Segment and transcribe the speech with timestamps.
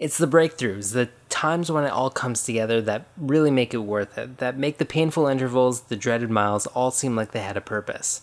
[0.00, 4.16] It's the breakthroughs, the times when it all comes together that really make it worth
[4.16, 7.60] it, that make the painful intervals, the dreaded miles, all seem like they had a
[7.60, 8.22] purpose.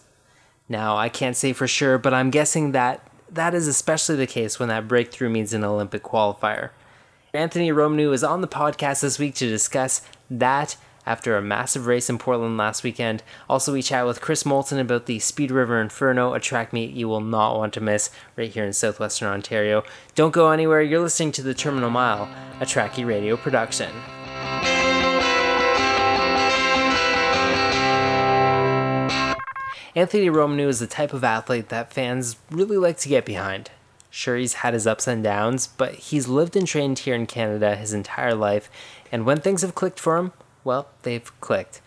[0.68, 4.58] Now, I can't say for sure, but I'm guessing that that is especially the case
[4.58, 6.72] when that breakthrough means an Olympic qualifier.
[7.32, 10.02] Anthony Romaniw is on the podcast this week to discuss
[10.32, 13.24] that after a massive race in Portland last weekend.
[13.50, 17.08] Also, we chat with Chris Moulton about the Speed River Inferno, a track meet you
[17.08, 19.84] will not want to miss right here in southwestern Ontario.
[20.16, 22.30] Don't go anywhere, you're listening to The Terminal Mile,
[22.60, 23.92] a Trackie Radio production.
[29.96, 33.72] Anthony Romaniw is the type of athlete that fans really like to get behind.
[34.12, 37.76] Sure, he's had his ups and downs, but he's lived and trained here in Canada
[37.76, 38.70] his entire life,
[39.12, 40.34] and when things have clicked for him,
[40.68, 41.82] well, they've clicked.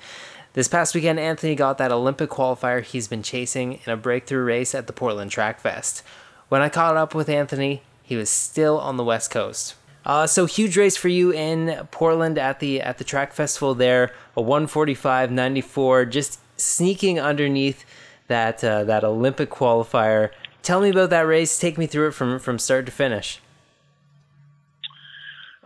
[0.55, 4.75] This past weekend, Anthony got that Olympic qualifier he's been chasing in a breakthrough race
[4.75, 6.03] at the Portland Track Fest.
[6.49, 9.77] When I caught up with Anthony, he was still on the West Coast.
[10.05, 14.13] Uh, so huge race for you in Portland at the at the track festival there,
[14.37, 17.85] a 145.94, just sneaking underneath
[18.27, 20.31] that uh, that Olympic qualifier.
[20.63, 21.59] Tell me about that race.
[21.59, 23.41] Take me through it from from start to finish.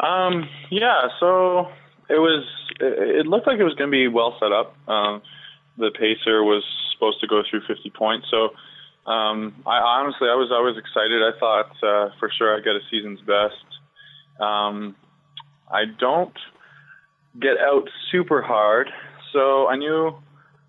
[0.00, 1.70] Um, yeah, so
[2.08, 2.44] it was
[2.80, 4.76] it looked like it was going to be well set up.
[4.88, 5.22] Um,
[5.76, 8.50] the pacer was supposed to go through 50 points, so
[9.10, 11.22] um, I honestly I was I was excited.
[11.22, 13.64] I thought uh, for sure I'd get a season's best.
[14.40, 14.96] Um,
[15.70, 16.36] I don't
[17.40, 18.88] get out super hard,
[19.32, 20.14] so I knew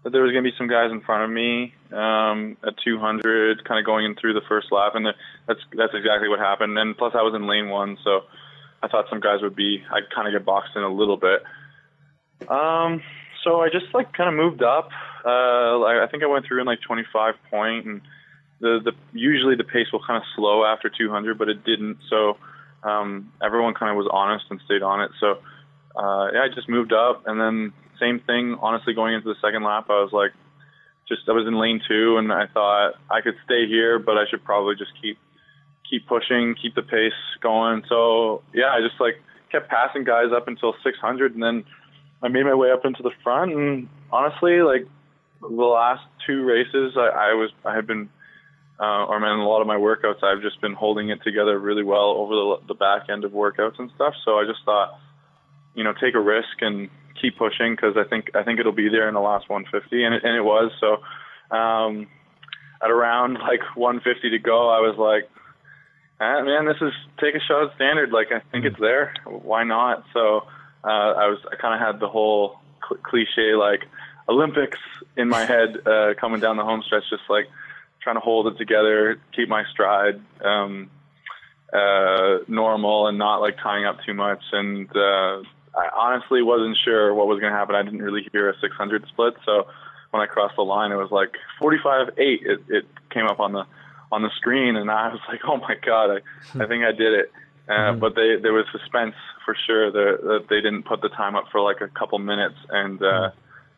[0.03, 3.65] that there was going to be some guys in front of me um, at 200,
[3.65, 5.05] kind of going in through the first lap, and
[5.47, 6.77] that's that's exactly what happened.
[6.77, 8.21] And plus, I was in lane one, so
[8.83, 9.83] I thought some guys would be.
[9.91, 11.43] I'd kind of get boxed in a little bit.
[12.49, 13.01] Um,
[13.43, 14.89] so I just like kind of moved up.
[15.25, 18.01] Uh, I think I went through in like 25 point, and
[18.59, 21.97] the the usually the pace will kind of slow after 200, but it didn't.
[22.09, 22.37] So
[22.83, 25.11] um, everyone kind of was honest and stayed on it.
[25.19, 25.39] So
[25.95, 28.57] uh, yeah, I just moved up, and then same thing.
[28.61, 30.31] Honestly, going into the second lap, I was like,
[31.07, 34.25] just I was in lane two, and I thought I could stay here, but I
[34.29, 35.17] should probably just keep
[35.89, 37.83] keep pushing, keep the pace going.
[37.89, 41.63] So yeah, I just like kept passing guys up until 600, and then
[42.21, 43.53] I made my way up into the front.
[43.53, 44.87] And honestly, like
[45.41, 48.09] the last two races, I, I was I had been,
[48.79, 51.83] uh, or man, a lot of my workouts, I've just been holding it together really
[51.83, 54.13] well over the, the back end of workouts and stuff.
[54.23, 54.99] So I just thought,
[55.75, 56.89] you know, take a risk and
[57.21, 60.15] keep pushing because I think I think it'll be there in the last 150, and
[60.15, 60.71] it, and it was.
[60.79, 62.07] So um,
[62.83, 65.29] at around like 150 to go, I was like,
[66.19, 68.11] ah, man, this is take a shot at standard.
[68.11, 69.13] Like I think it's there.
[69.25, 70.05] Why not?
[70.13, 70.47] So
[70.83, 73.85] uh, I was I kind of had the whole cl- cliche like
[74.27, 74.79] Olympics
[75.17, 77.47] in my head uh, coming down the home stretch, just like
[78.01, 80.89] trying to hold it together, keep my stride um,
[81.73, 84.43] uh, normal, and not like tying up too much.
[84.51, 85.41] And uh,
[85.75, 87.75] I honestly wasn't sure what was going to happen.
[87.75, 89.67] I didn't really hear a 600 split, so
[90.11, 92.11] when I crossed the line, it was like 45-8.
[92.17, 93.65] It, it came up on the
[94.15, 97.13] on the screen, and I was like, "Oh my god, I, I think I did
[97.13, 97.31] it."
[97.67, 97.99] Uh, mm-hmm.
[97.99, 101.59] But they there was suspense for sure that they didn't put the time up for
[101.59, 103.37] like a couple minutes, and uh, mm-hmm.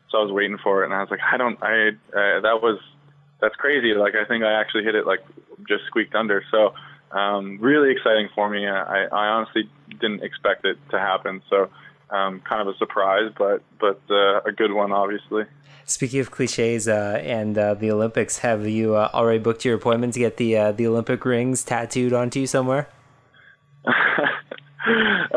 [0.10, 2.62] so I was waiting for it, and I was like, "I don't, I uh, that
[2.62, 2.80] was
[3.42, 5.22] that's crazy." Like I think I actually hit it like
[5.68, 6.44] just squeaked under.
[6.52, 6.74] So
[7.12, 8.68] um, really exciting for me.
[8.68, 11.42] I, I honestly didn't expect it to happen.
[11.50, 11.70] So
[12.10, 15.44] um, kind of a surprise, but but uh, a good one, obviously.
[15.86, 20.14] Speaking of cliches uh, and uh, the Olympics, have you uh, already booked your appointment
[20.16, 22.90] to get the uh, the Olympic rings tattooed onto you somewhere?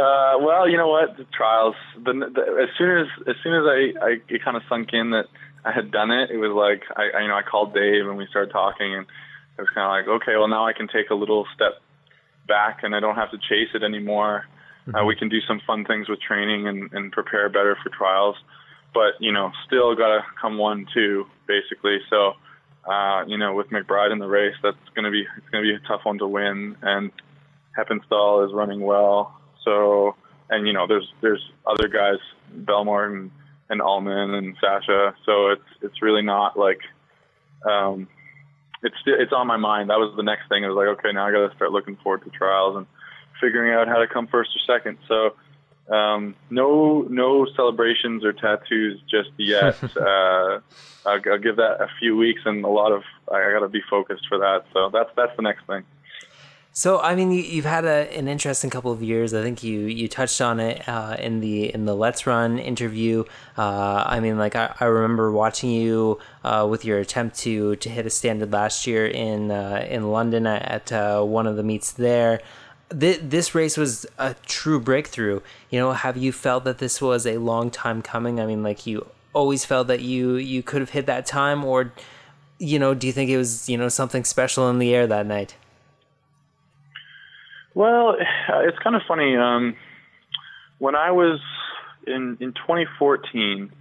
[0.00, 1.74] Uh, well, you know what, the trials.
[1.96, 5.10] The, the, as soon as as soon as I, I it kind of sunk in
[5.10, 5.26] that
[5.64, 8.16] I had done it, it was like I, I you know I called Dave and
[8.16, 9.06] we started talking, and
[9.58, 11.82] it was kind of like okay, well now I can take a little step
[12.46, 14.46] back and I don't have to chase it anymore.
[14.86, 14.96] Uh, mm-hmm.
[14.96, 18.36] Uh, we can do some fun things with training and, and prepare better for trials.
[18.92, 21.98] But you know, still got to come one two basically.
[22.08, 22.34] So
[22.90, 25.74] uh, you know, with McBride in the race, that's going to be it's to be
[25.74, 26.76] a tough one to win.
[26.82, 27.12] And
[27.76, 29.38] Heppenstall is running well.
[29.64, 30.16] So
[30.48, 32.18] and you know, there's there's other guys,
[32.52, 33.30] Belmore and
[33.68, 35.14] and Allman and Sasha.
[35.24, 36.80] So it's it's really not like
[37.68, 38.08] um,
[38.82, 39.90] it's it's on my mind.
[39.90, 40.64] That was the next thing.
[40.64, 42.86] I was like, okay, now I got to start looking forward to trials and
[43.40, 44.98] figuring out how to come first or second.
[45.08, 45.34] So
[45.90, 49.82] um, no no celebrations or tattoos just yet.
[49.96, 50.60] uh,
[51.06, 53.02] I'll, I'll, give that a few weeks and a lot of
[53.32, 54.64] I got to be focused for that.
[54.72, 55.84] So that's that's the next thing.
[56.72, 59.34] So I mean, you, have had a, an interesting couple of years.
[59.34, 63.24] I think you you touched on it uh, in the in the LetsRun interview.
[63.58, 67.88] Uh, I mean, like I, I remember watching you uh, with your attempt to to
[67.88, 71.64] hit a standard last year in uh, in London at, at uh, one of the
[71.64, 72.40] meets there
[72.98, 75.40] th- this race was a true breakthrough.
[75.70, 78.40] You know, have you felt that this was a long time coming?
[78.40, 81.92] I mean, like you always felt that you you could have hit that time, or
[82.58, 85.26] you know, do you think it was you know something special in the air that
[85.26, 85.56] night?
[87.74, 88.16] Well,
[88.64, 89.36] it's kind of funny.
[89.36, 89.76] Um,
[90.78, 91.40] when I was
[92.06, 93.72] in in 2014,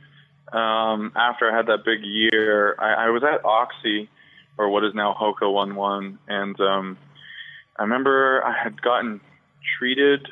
[0.51, 4.09] um, after I had that big year, I, I was at Oxy,
[4.57, 6.97] or what is now Hoka One One, and um,
[7.79, 9.21] I remember I had gotten
[9.79, 10.27] treated,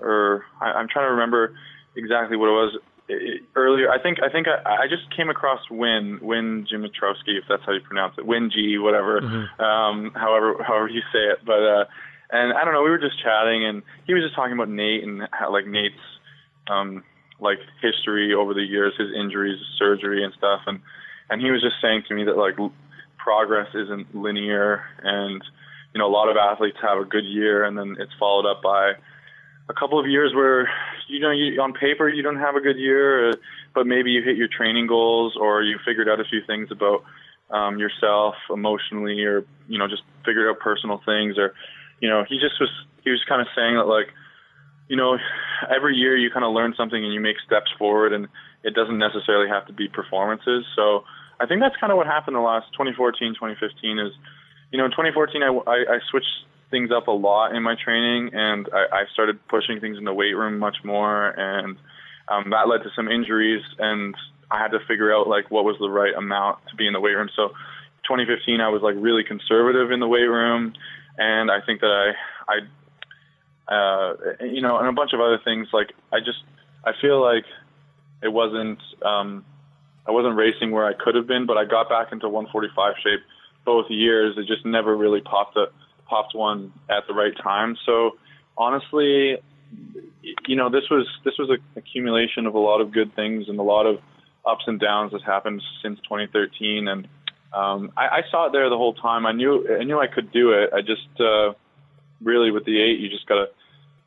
[0.00, 1.54] or I, I'm trying to remember
[1.96, 2.78] exactly what it was
[3.08, 3.90] it, earlier.
[3.90, 7.72] I think I think I, I just came across Win Win Jimitrowski, if that's how
[7.72, 9.62] you pronounce it, Win G, whatever, mm-hmm.
[9.62, 11.38] um, however however you say it.
[11.44, 11.84] But uh,
[12.30, 15.02] and I don't know, we were just chatting, and he was just talking about Nate
[15.04, 15.94] and how like Nate's
[16.68, 17.02] um,
[17.40, 20.80] like history over the years, his injuries, surgery, and stuff, and
[21.30, 22.54] and he was just saying to me that like
[23.18, 25.42] progress isn't linear, and
[25.96, 28.60] you know a lot of athletes have a good year, and then it's followed up
[28.62, 28.92] by
[29.70, 30.68] a couple of years where
[31.08, 33.32] you know you, on paper you don't have a good year, uh,
[33.74, 37.02] but maybe you hit your training goals or you figured out a few things about
[37.48, 41.54] um, yourself emotionally, or you know just figured out personal things, or
[42.00, 42.68] you know he just was
[43.02, 44.08] he was kind of saying that like
[44.88, 45.18] you know,
[45.74, 48.28] every year you kind of learn something and you make steps forward, and
[48.62, 50.64] it doesn't necessarily have to be performances.
[50.76, 51.04] So
[51.40, 54.12] I think that's kind of what happened the last 2014, 2015 is,
[54.76, 56.28] you know, in 2014 I, I, I switched
[56.70, 60.12] things up a lot in my training, and I, I started pushing things in the
[60.12, 61.78] weight room much more, and
[62.28, 64.14] um, that led to some injuries, and
[64.50, 67.00] I had to figure out like what was the right amount to be in the
[67.00, 67.30] weight room.
[67.34, 67.48] So
[68.04, 70.74] 2015 I was like really conservative in the weight room,
[71.16, 72.12] and I think that
[72.48, 72.58] I I
[73.74, 74.14] uh,
[74.44, 75.68] you know, and a bunch of other things.
[75.72, 76.44] Like I just,
[76.84, 77.46] I feel like
[78.22, 79.42] it wasn't, um,
[80.06, 83.20] I wasn't racing where I could have been, but I got back into 145 shape
[83.66, 84.38] both years.
[84.38, 85.66] It just never really popped a,
[86.06, 87.76] popped one at the right time.
[87.84, 88.12] So
[88.56, 89.36] honestly,
[90.46, 93.58] you know, this was this was an accumulation of a lot of good things and
[93.58, 93.98] a lot of
[94.46, 96.88] ups and downs that happened since 2013.
[96.88, 97.08] And
[97.52, 99.26] um, I, I saw it there the whole time.
[99.26, 100.70] I knew I knew I could do it.
[100.72, 101.52] I just uh,
[102.22, 103.46] really with the eight, you just gotta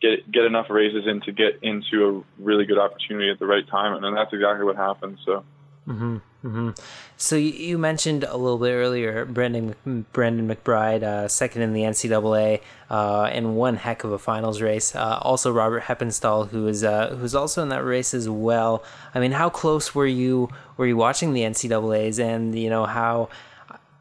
[0.01, 3.67] get get enough raises in to get into a really good opportunity at the right
[3.67, 5.17] time, and that's exactly what happened.
[5.25, 5.43] So.
[5.87, 6.69] Mm-hmm, mm-hmm.
[7.17, 9.75] So you mentioned a little bit earlier, Brandon
[10.13, 14.95] Brandon McBride, uh, second in the NCAA, uh, and one heck of a finals race.
[14.95, 18.83] Uh, also Robert Heppenstall, who is uh, who's also in that race as well.
[19.13, 23.29] I mean, how close were you were you watching the NCAA's, and you know how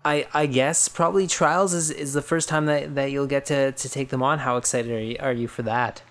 [0.05, 3.73] I, I guess probably trials is, is the first time that, that you'll get to,
[3.73, 4.39] to take them on.
[4.39, 6.03] How excited are you, are you for that?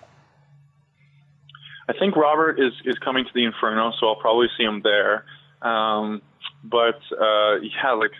[1.88, 5.24] I think Robert is, is coming to the Inferno, so I'll probably see him there.
[5.62, 6.22] Um,
[6.64, 8.12] but uh, yeah, like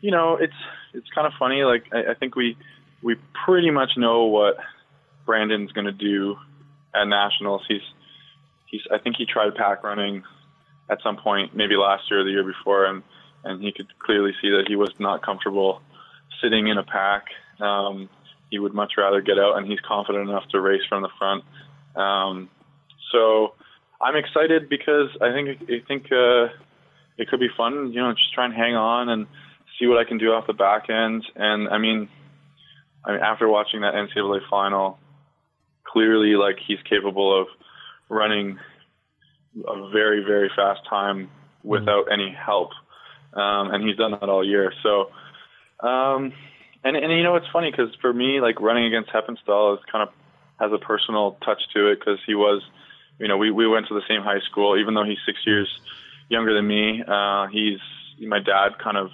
[0.00, 0.52] you know, it's
[0.94, 1.62] it's kind of funny.
[1.64, 2.56] Like I, I think we
[3.02, 4.56] we pretty much know what
[5.26, 6.36] Brandon's going to do
[6.94, 7.62] at nationals.
[7.68, 7.82] He's
[8.66, 10.24] he's I think he tried pack running
[10.90, 13.02] at some point, maybe last year or the year before, and
[13.44, 15.80] and he could clearly see that he was not comfortable
[16.42, 17.26] sitting in a pack.
[17.60, 18.08] Um,
[18.50, 21.44] he would much rather get out, and he's confident enough to race from the front.
[21.94, 22.48] Um,
[23.12, 23.54] so
[24.00, 26.48] I'm excited because I think I think uh,
[27.16, 27.92] it could be fun.
[27.92, 29.26] You know, just try and hang on and
[29.78, 31.24] see what I can do off the back end.
[31.34, 32.08] And I mean,
[33.04, 34.98] I mean, after watching that NCAA final,
[35.84, 37.48] clearly like he's capable of
[38.08, 38.58] running
[39.66, 41.30] a very very fast time
[41.64, 42.20] without mm-hmm.
[42.20, 42.70] any help
[43.32, 44.72] um, and he's done that all year.
[44.82, 45.10] So,
[45.86, 46.32] um,
[46.84, 50.08] and and you know it's funny because for me, like running against Heppenstall is kind
[50.08, 50.14] of
[50.58, 52.62] has a personal touch to it because he was,
[53.18, 55.68] you know, we we went to the same high school, even though he's six years
[56.28, 57.02] younger than me.
[57.06, 57.78] Uh, he's
[58.20, 59.10] my dad kind of.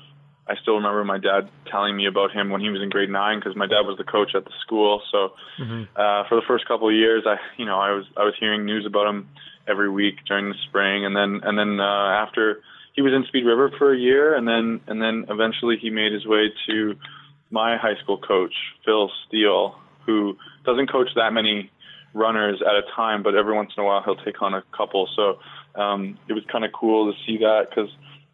[0.47, 3.39] I still remember my dad telling me about him when he was in grade nine
[3.39, 5.01] because my dad was the coach at the school.
[5.11, 5.85] So mm-hmm.
[5.97, 8.67] uh, for the first couple of years, I you know I was I was hearing
[8.67, 9.29] news about him
[9.67, 12.61] every week during the spring, and then and then uh, after
[12.93, 16.13] he was in Speed River for a year, and then and then eventually he made
[16.13, 16.95] his way to
[17.51, 21.71] my high school coach, Phil Steele, who doesn't coach that many
[22.15, 25.09] runners at a time, but every once in a while he'll take on a couple.
[25.15, 25.39] So
[25.81, 27.91] um, it was kind of cool to see that because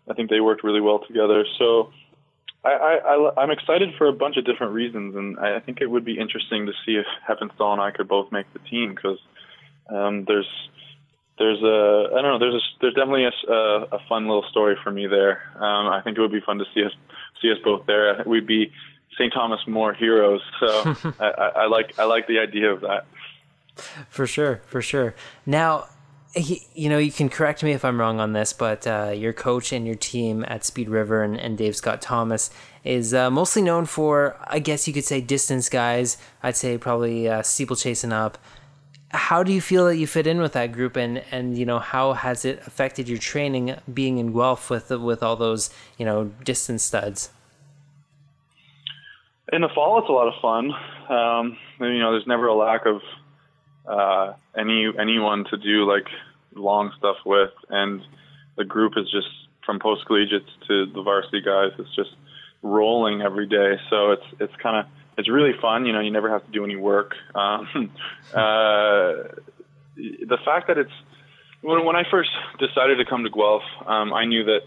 [0.08, 1.44] I think they worked really well together.
[1.58, 1.90] So
[2.64, 6.04] I, I, I'm excited for a bunch of different reasons, and I think it would
[6.04, 9.18] be interesting to see if Heppenstall and I could both make the team because
[9.88, 10.48] um, there's
[11.38, 14.90] there's a I don't know there's a, there's definitely a, a, fun little story for
[14.90, 15.42] me there.
[15.56, 16.92] Um, I think it would be fun to see us
[17.40, 18.22] see us both there.
[18.26, 18.72] We'd be
[19.14, 19.32] St.
[19.32, 20.42] Thomas More heroes.
[20.60, 20.66] So
[21.18, 23.06] I, I, I like I like the idea of that.
[24.08, 25.14] For sure, for sure.
[25.46, 25.86] Now
[26.34, 29.32] he, you know, you can correct me if I'm wrong on this, but uh, your
[29.32, 32.50] coach and your team at Speed River and, and Dave Scott Thomas
[32.84, 36.18] is uh, mostly known for, I guess you could say, distance guys.
[36.42, 38.38] I'd say probably uh, steeplechasing up.
[39.12, 41.80] How do you feel that you fit in with that group, and, and you know
[41.80, 46.26] how has it affected your training being in Guelph with with all those you know
[46.44, 47.30] distance studs?
[49.52, 50.70] In the fall, it's a lot of fun.
[51.08, 53.00] Um, you know, there's never a lack of
[53.86, 56.06] uh, any anyone to do like
[56.54, 58.02] long stuff with, and
[58.56, 59.28] the group is just
[59.64, 61.72] from post collegiates to the varsity guys.
[61.78, 62.10] It's just
[62.62, 64.86] rolling every day, so it's it's kind of
[65.18, 65.86] it's really fun.
[65.86, 67.14] You know, you never have to do any work.
[67.34, 67.68] Um,
[68.34, 69.28] uh,
[69.96, 70.92] the fact that it's
[71.62, 74.60] when when I first decided to come to Guelph, um, I knew that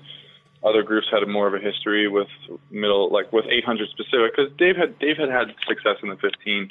[0.64, 2.30] other groups had more of a history with
[2.72, 6.70] middle, like with 800 specific, because Dave had Dave had had success in the 15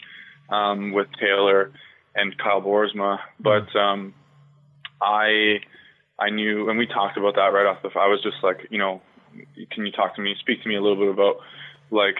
[0.49, 1.71] um, with Taylor
[2.15, 3.19] and Kyle Boorsma.
[3.41, 4.15] But um,
[5.01, 5.61] I
[6.19, 7.89] I knew, and we talked about that right off the.
[7.99, 9.01] I was just like, you know,
[9.71, 11.37] can you talk to me, speak to me a little bit about
[11.91, 12.17] like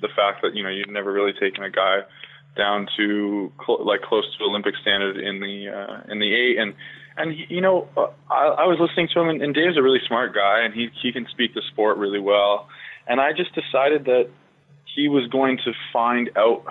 [0.00, 2.00] the fact that you know you've never really taken a guy
[2.56, 6.74] down to cl- like close to Olympic standard in the uh, in the eight and
[7.16, 9.82] and he, you know uh, I, I was listening to him and, and Dave's a
[9.82, 12.68] really smart guy and he he can speak the sport really well
[13.06, 14.28] and I just decided that
[14.94, 16.64] he was going to find out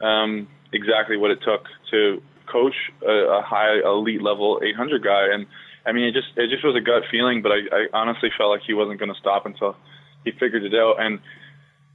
[0.00, 2.74] um, exactly what it took to coach
[3.06, 5.28] a, a high elite level 800 guy.
[5.32, 5.46] And
[5.86, 8.50] I mean, it just it just was a gut feeling, but I, I honestly felt
[8.50, 9.76] like he wasn't going to stop until
[10.24, 10.96] he figured it out.
[10.98, 11.20] And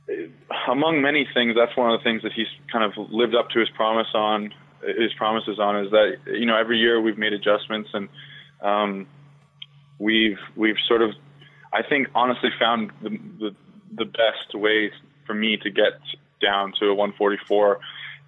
[0.10, 3.50] uh, among many things, that's one of the things that he's kind of lived up
[3.52, 4.54] to his promise on.
[4.82, 8.08] His promises on is that you know every year we've made adjustments and
[8.62, 9.08] um,
[9.98, 11.12] we've we've sort of
[11.74, 13.56] I think honestly found the, the
[13.92, 14.92] the best way
[15.26, 16.00] for me to get
[16.42, 17.80] down to a 144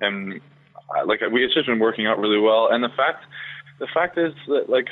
[0.01, 0.41] and
[1.05, 2.70] like we it's just been working out really well.
[2.72, 3.24] And the fact
[3.79, 4.88] the fact is that like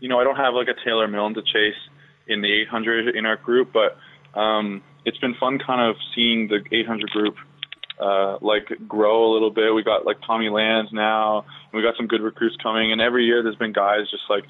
[0.00, 1.78] you know I don't have like a Taylor Milne to chase
[2.26, 3.96] in the 800 in our group, but
[4.38, 7.36] um, it's been fun kind of seeing the 800 group
[8.00, 9.74] uh, like grow a little bit.
[9.74, 11.44] We got like Tommy Lands now.
[11.72, 14.44] we got some good recruits coming, and every year there's been guys just like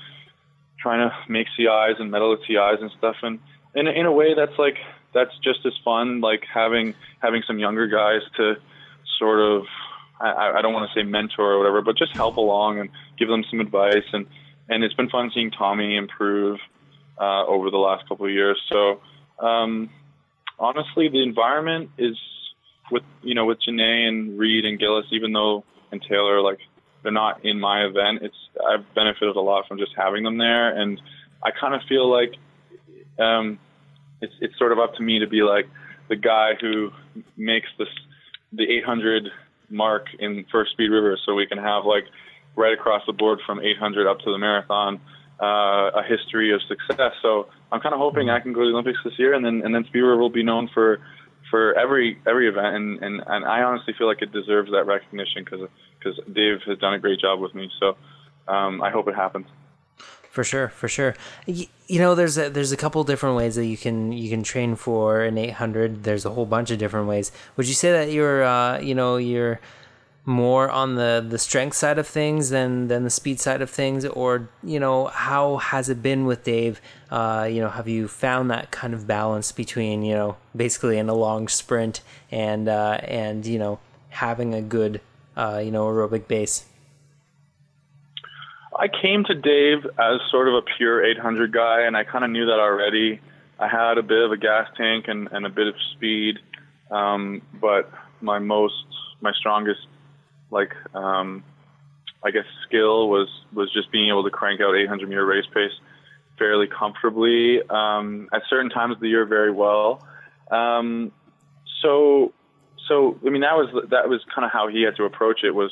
[0.80, 3.16] trying to make CIS and medal CIS and stuff.
[3.22, 3.40] And
[3.74, 4.76] in in a way, that's like
[5.12, 8.54] that's just as fun, like having having some younger guys to
[9.18, 9.66] sort of
[10.20, 13.28] I, I don't want to say mentor or whatever, but just help along and give
[13.28, 14.04] them some advice.
[14.12, 14.26] And
[14.68, 16.58] and it's been fun seeing Tommy improve
[17.20, 18.60] uh, over the last couple of years.
[18.72, 19.00] So
[19.38, 19.90] um,
[20.58, 22.16] honestly, the environment is
[22.90, 26.58] with you know with Janae and Reid and Gillis, even though and Taylor like
[27.02, 28.20] they're not in my event.
[28.22, 28.36] It's
[28.68, 31.00] I've benefited a lot from just having them there, and
[31.42, 32.34] I kind of feel like
[33.18, 33.58] um,
[34.20, 35.68] it's it's sort of up to me to be like
[36.08, 36.90] the guy who
[37.36, 37.88] makes this
[38.52, 39.30] the 800
[39.74, 42.04] mark in First Speed River, so we can have like
[42.56, 45.00] right across the board from 800 up to the marathon
[45.40, 47.12] uh, a history of success.
[47.22, 49.62] So I'm kind of hoping I can go to the Olympics this year, and then
[49.64, 51.00] and then Speed River will be known for
[51.50, 55.44] for every every event, and and, and I honestly feel like it deserves that recognition
[55.44, 57.70] because because Dave has done a great job with me.
[57.80, 57.96] So
[58.46, 59.46] um, I hope it happens.
[60.34, 61.14] For sure, for sure.
[61.46, 64.42] You, you know, there's a, there's a couple different ways that you can you can
[64.42, 66.02] train for an 800.
[66.02, 67.30] There's a whole bunch of different ways.
[67.56, 69.60] Would you say that you're uh, you know you're
[70.24, 74.04] more on the the strength side of things than than the speed side of things,
[74.06, 76.80] or you know how has it been with Dave?
[77.12, 81.08] Uh, you know, have you found that kind of balance between you know basically in
[81.08, 82.00] a long sprint
[82.32, 85.00] and uh, and you know having a good
[85.36, 86.64] uh, you know aerobic base?
[88.76, 92.30] I came to Dave as sort of a pure 800 guy, and I kind of
[92.30, 93.20] knew that already.
[93.58, 96.38] I had a bit of a gas tank and, and a bit of speed,
[96.90, 97.90] um, but
[98.20, 98.84] my most,
[99.20, 99.86] my strongest,
[100.50, 101.44] like, um,
[102.24, 105.72] I guess, skill was was just being able to crank out 800 meter race pace
[106.38, 110.06] fairly comfortably um, at certain times of the year very well.
[110.50, 111.12] Um,
[111.80, 112.32] so,
[112.88, 115.52] so I mean that was that was kind of how he had to approach it
[115.52, 115.70] was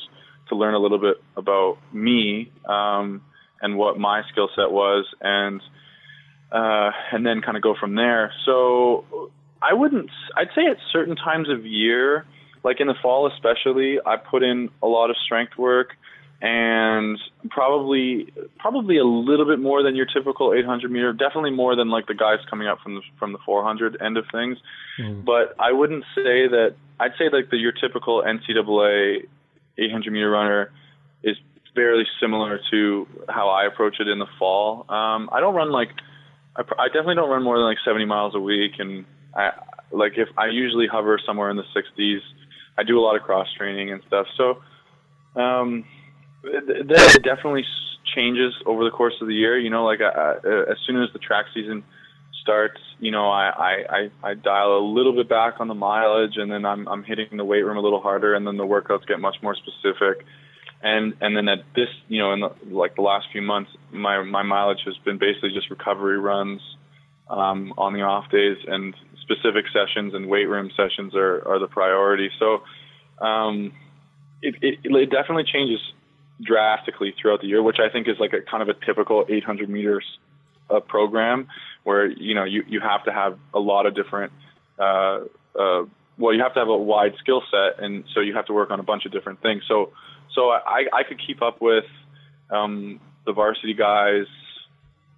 [0.53, 3.21] to learn a little bit about me um,
[3.61, 5.61] and what my skill set was, and
[6.51, 8.31] uh, and then kind of go from there.
[8.45, 9.31] So
[9.61, 10.09] I wouldn't.
[10.35, 12.25] I'd say at certain times of year,
[12.63, 15.95] like in the fall especially, I put in a lot of strength work
[16.43, 17.17] and
[17.49, 21.13] probably probably a little bit more than your typical 800 meter.
[21.13, 24.25] Definitely more than like the guys coming up from the from the 400 end of
[24.31, 24.57] things.
[24.99, 25.23] Mm.
[25.23, 26.75] But I wouldn't say that.
[26.99, 29.27] I'd say like the your typical NCAA
[29.77, 30.71] 800 meter runner
[31.23, 31.37] is
[31.75, 34.85] fairly similar to how I approach it in the fall.
[34.89, 35.89] Um, I don't run like
[36.55, 39.51] I, I definitely don't run more than like 70 miles a week, and I
[39.91, 42.19] like if I usually hover somewhere in the 60s.
[42.75, 44.63] I do a lot of cross training and stuff, so
[45.39, 45.85] um,
[46.41, 47.65] that definitely
[48.15, 49.59] changes over the course of the year.
[49.59, 50.35] You know, like uh,
[50.71, 51.83] as soon as the track season
[52.41, 56.51] starts, you know, I, I, I dial a little bit back on the mileage and
[56.51, 59.19] then I'm, I'm hitting the weight room a little harder and then the workouts get
[59.19, 60.25] much more specific.
[60.81, 64.21] And, and then at this, you know, in the, like the last few months, my,
[64.23, 66.61] my mileage has been basically just recovery runs,
[67.29, 71.67] um, on the off days and specific sessions and weight room sessions are, are the
[71.67, 72.29] priority.
[72.37, 72.63] So,
[73.25, 73.71] um,
[74.41, 75.79] it, it, it definitely changes
[76.41, 79.69] drastically throughout the year, which I think is like a kind of a typical 800
[79.69, 80.03] meters
[80.69, 81.47] uh, program
[81.83, 84.31] where you know you, you have to have a lot of different
[84.79, 85.19] uh,
[85.59, 85.83] uh,
[86.17, 88.71] well you have to have a wide skill set and so you have to work
[88.71, 89.63] on a bunch of different things.
[89.67, 89.91] So
[90.33, 91.85] so I, I could keep up with
[92.49, 94.25] um, the varsity guys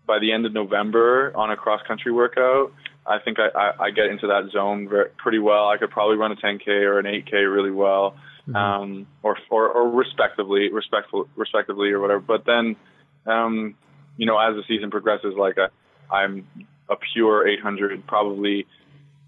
[0.06, 2.74] by the end of November on a cross country workout.
[3.08, 5.70] I think I, I, I get into that zone very, pretty well.
[5.70, 8.16] I could probably run a 10k or an 8k really well
[8.48, 8.56] mm-hmm.
[8.56, 12.22] um, or, or or respectively respectful respectively or whatever.
[12.22, 12.76] But then
[13.26, 13.76] um,
[14.18, 15.68] you know as the season progresses like I,
[16.12, 16.48] I'm
[16.90, 18.68] a pure 800, probably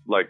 [0.07, 0.29] like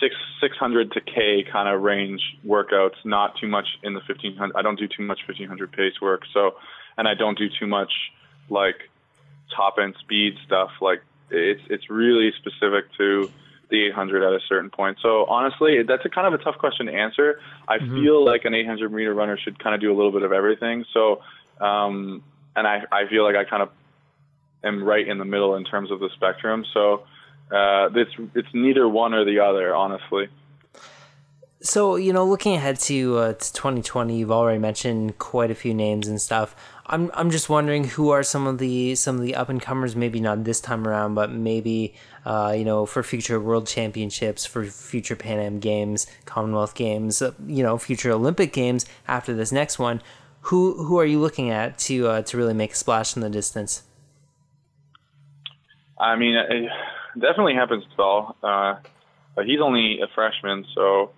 [0.00, 3.04] six 600 to K kind of range workouts.
[3.04, 4.56] Not too much in the 1500.
[4.56, 6.22] I don't do too much 1500 pace work.
[6.32, 6.56] So,
[6.96, 7.92] and I don't do too much
[8.48, 8.88] like
[9.54, 10.70] top end speed stuff.
[10.80, 13.30] Like it's it's really specific to
[13.70, 14.98] the 800 at a certain point.
[15.00, 17.40] So honestly, that's a kind of a tough question to answer.
[17.68, 18.02] I mm-hmm.
[18.02, 20.84] feel like an 800 meter runner should kind of do a little bit of everything.
[20.92, 21.22] So,
[21.60, 22.24] um,
[22.56, 23.70] and I, I feel like I kind of
[24.64, 26.64] am right in the middle in terms of the spectrum.
[26.72, 27.04] So
[27.50, 30.28] uh, it's it's neither one or the other, honestly.
[31.62, 35.74] So you know, looking ahead to uh, to 2020, you've already mentioned quite a few
[35.74, 36.56] names and stuff.
[36.86, 39.94] I'm I'm just wondering who are some of the some of the up and comers.
[39.94, 44.64] Maybe not this time around, but maybe uh, you know for future World Championships, for
[44.64, 49.78] future Pan Am Games, Commonwealth Games, uh, you know, future Olympic Games after this next
[49.78, 50.00] one.
[50.44, 53.28] Who who are you looking at to uh, to really make a splash in the
[53.28, 53.82] distance?
[56.00, 56.70] I mean, it
[57.14, 58.36] definitely happens to all.
[58.42, 58.76] Uh,
[59.34, 61.10] but he's only a freshman, so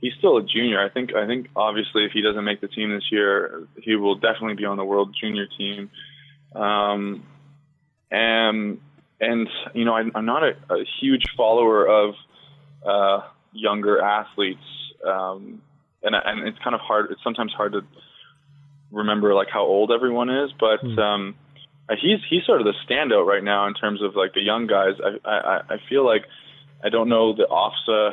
[0.00, 0.84] he's still a junior.
[0.84, 1.14] I think.
[1.14, 4.64] I think obviously, if he doesn't make the team this year, he will definitely be
[4.64, 5.90] on the world junior team.
[6.54, 7.24] Um,
[8.10, 8.80] and
[9.20, 12.14] and you know, I, I'm not a, a huge follower of
[12.86, 14.60] uh, younger athletes,
[15.06, 15.62] um,
[16.02, 17.10] and and it's kind of hard.
[17.10, 17.80] It's sometimes hard to
[18.92, 20.84] remember like how old everyone is, but.
[20.84, 20.98] Mm.
[20.98, 21.34] Um,
[22.00, 24.94] he's he's sort of the standout right now in terms of like the young guys.
[25.04, 26.24] I I, I feel like
[26.82, 28.12] I don't know the OFSAA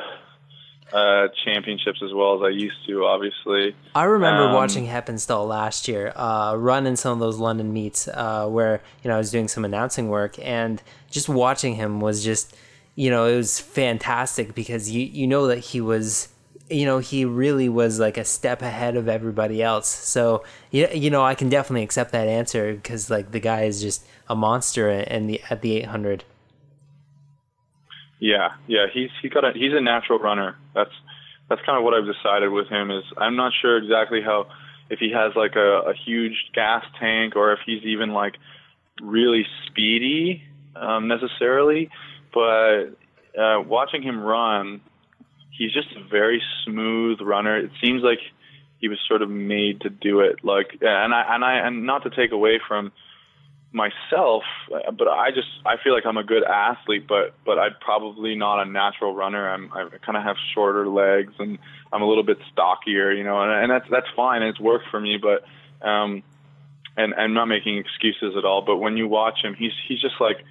[0.92, 3.04] uh, championships as well as I used to.
[3.04, 7.72] Obviously, I remember um, watching Heppenstall last year uh, run in some of those London
[7.72, 12.00] meets uh, where you know I was doing some announcing work, and just watching him
[12.00, 12.54] was just
[12.94, 16.28] you know it was fantastic because you you know that he was
[16.70, 19.88] you know, he really was like a step ahead of everybody else.
[19.88, 24.06] So, you, know, I can definitely accept that answer because like the guy is just
[24.28, 26.24] a monster and the at the 800.
[28.18, 30.56] Yeah, yeah, he's he got a he's a natural runner.
[30.74, 30.92] That's
[31.48, 34.46] that's kind of what I've decided with him is I'm not sure exactly how
[34.90, 38.34] if he has like a, a huge gas tank or if he's even like
[39.02, 40.42] really speedy
[40.76, 41.90] um, necessarily,
[42.32, 42.90] but
[43.36, 44.80] uh, watching him run
[45.56, 47.56] he's just a very smooth runner.
[47.56, 48.18] It seems like
[48.78, 50.44] he was sort of made to do it.
[50.44, 52.92] Like, and I and I and not to take away from
[53.72, 58.34] myself, but I just I feel like I'm a good athlete, but but I'm probably
[58.34, 59.48] not a natural runner.
[59.48, 61.58] I'm I kind of have shorter legs and
[61.92, 64.42] I'm a little bit stockier, you know, and, and that's that's fine.
[64.42, 65.44] It's worked for me, but
[65.86, 66.22] um,
[66.96, 68.62] and I'm not making excuses at all.
[68.62, 70.44] But when you watch him, he's he's just like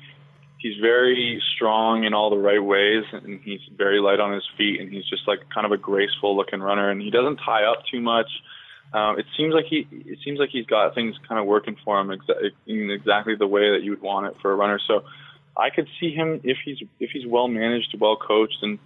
[0.62, 4.80] he's very strong in all the right ways and he's very light on his feet
[4.80, 7.84] and he's just like kind of a graceful looking runner and he doesn't tie up
[7.92, 8.30] too much
[8.94, 12.00] um, it seems like he it seems like he's got things kind of working for
[12.00, 15.04] him exa- in exactly the way that you would want it for a runner so
[15.58, 18.80] I could see him if he's if he's well managed well coached and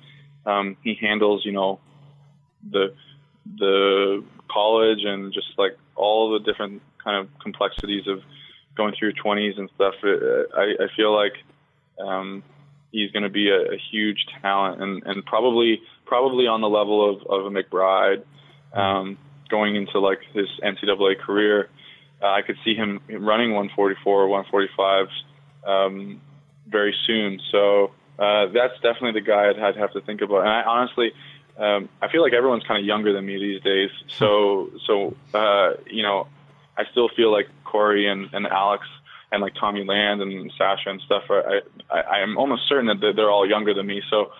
[0.45, 1.79] um, he handles you know
[2.71, 2.93] the
[3.59, 8.21] the college and just like all the different kind of complexities of
[8.75, 9.93] going through your 20s and stuff.
[10.03, 11.33] I, I feel like
[11.99, 12.43] um,
[12.91, 17.09] he's going to be a, a, huge talent and, and probably probably on the level
[17.09, 18.23] of, of a McBride
[18.73, 19.17] um,
[19.49, 21.69] going into like his NCAA career.
[22.21, 25.07] Uh, I could see him running 144 or 145
[25.65, 26.21] um,
[26.67, 27.39] very soon.
[27.51, 30.41] So uh, that's definitely the guy I'd, I'd, have to think about.
[30.41, 31.11] And I honestly,
[31.57, 33.89] um, I feel like everyone's kind of younger than me these days.
[34.07, 36.27] So so uh, you know,
[36.77, 38.85] I still feel like Corey and, and Alex
[39.31, 41.23] and like Tommy Land and Sasha and stuff.
[41.29, 44.01] I, I I'm almost certain that they're all younger than me.
[44.09, 44.31] So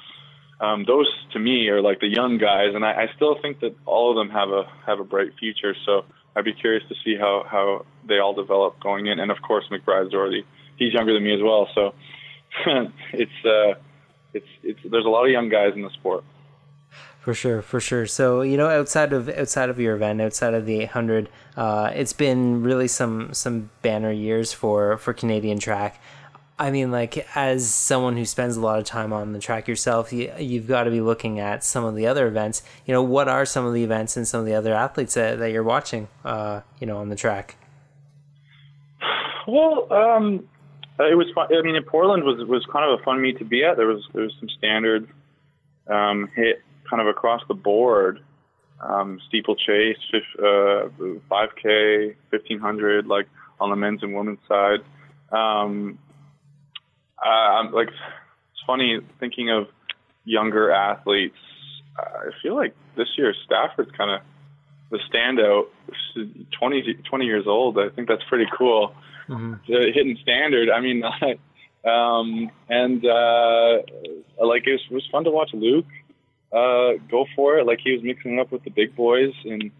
[0.59, 3.75] um, those to me are like the young guys, and I, I still think that
[3.85, 5.75] all of them have a have a bright future.
[5.85, 9.19] So I'd be curious to see how how they all develop going in.
[9.19, 10.45] And of course, McBride's already
[10.77, 11.93] he's younger than me as well, so
[13.13, 13.79] it's uh,
[14.33, 16.23] it's it's there's a lot of young guys in the sport.
[17.25, 18.05] For sure, for sure.
[18.05, 22.13] So you know, outside of outside of your event, outside of the 800, uh, it's
[22.13, 25.99] been really some some banner years for for Canadian track.
[26.59, 30.13] I mean, like as someone who spends a lot of time on the track yourself,
[30.13, 32.61] you, you've got to be looking at some of the other events.
[32.85, 35.39] You know, what are some of the events and some of the other athletes that,
[35.39, 36.07] that you're watching?
[36.23, 37.55] Uh, you know, on the track.
[39.47, 40.47] Well, um,
[40.99, 41.47] it was fun.
[41.51, 43.77] I mean, in Portland was was kind of a fun meet to be at.
[43.77, 45.09] There was there was some standard
[45.87, 48.19] um, hit kind of across the board.
[48.81, 49.97] Um, steeplechase,
[50.37, 50.89] uh,
[51.31, 53.27] 5K, 1500, like
[53.59, 54.81] on the men's and women's side.
[55.31, 55.97] Um,
[57.25, 59.67] uh, I'm like, it's funny thinking of
[60.25, 61.37] younger athletes.
[61.97, 64.21] I feel like this year Stafford's kind of
[64.91, 65.67] the standout.
[66.59, 67.79] 20, 20 years old.
[67.79, 68.93] I think that's pretty cool.
[69.29, 69.53] Mm-hmm.
[69.73, 70.69] Uh, hitting standard.
[70.69, 71.03] I mean,
[71.85, 73.77] um, and uh,
[74.43, 75.85] like it was, it was fun to watch Luke
[76.51, 77.65] uh, go for it.
[77.65, 79.71] Like he was mixing up with the big boys in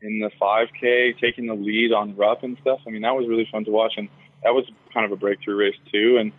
[0.00, 2.80] in the 5K, taking the lead on Rupp and stuff.
[2.86, 4.08] I mean, that was really fun to watch, and
[4.42, 6.18] that was kind of a breakthrough race too.
[6.18, 6.32] And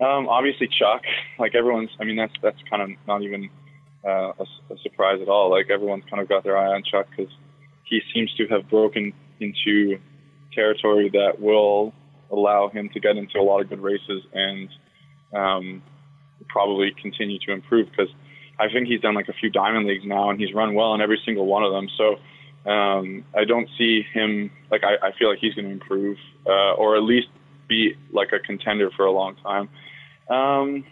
[0.00, 1.02] um, obviously Chuck,
[1.38, 1.90] like everyone's.
[2.00, 3.50] I mean, that's that's kind of not even
[4.04, 5.50] uh, a, a surprise at all.
[5.50, 7.32] Like everyone's kind of got their eye on Chuck because
[7.84, 9.98] he seems to have broken into
[10.52, 11.92] territory that will
[12.30, 14.68] allow him to get into a lot of good races and
[15.34, 15.82] um,
[16.48, 18.08] probably continue to improve because
[18.62, 21.00] I think he's done like a few diamond leagues now, and he's run well in
[21.00, 21.88] every single one of them.
[21.96, 26.16] So um, I don't see him like I, I feel like he's going to improve,
[26.46, 27.28] uh, or at least
[27.68, 29.68] be like a contender for a long time.
[30.28, 30.84] Um,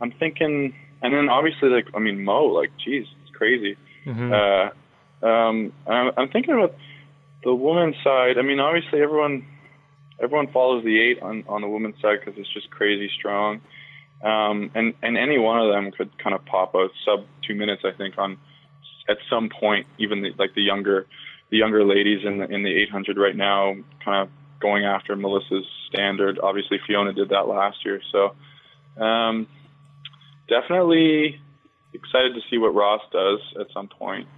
[0.00, 3.76] I'm thinking, and then obviously like I mean Mo, like geez, it's crazy.
[4.06, 4.32] Mm-hmm.
[4.32, 6.74] Uh, um, I'm, I'm thinking about
[7.44, 8.38] the women's side.
[8.38, 9.44] I mean, obviously everyone
[10.22, 13.60] everyone follows the eight on on the women's side because it's just crazy strong.
[14.22, 17.82] Um, and and any one of them could kind of pop a sub two minutes,
[17.84, 18.38] I think, on
[19.08, 19.86] at some point.
[19.98, 21.06] Even the, like the younger
[21.50, 24.28] the younger ladies in the in the 800 right now, kind of
[24.60, 26.38] going after Melissa's standard.
[26.42, 29.46] Obviously, Fiona did that last year, so um,
[30.48, 31.40] definitely
[31.92, 34.28] excited to see what Ross does at some point.